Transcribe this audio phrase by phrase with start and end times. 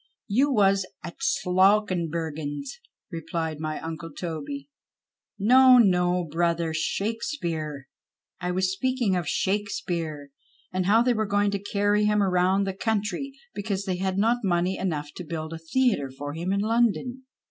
[0.39, 2.79] "You was at Slawkenbergius,"
[3.11, 4.67] replied my uncle Toby."
[5.37, 7.87] No, no, brother, Shakespeare,
[8.39, 10.31] I was speaking of Shakespeare,
[10.73, 14.43] and how they were going to carry him round the country because they had not
[14.43, 17.25] money enough to build a theatre for him in London."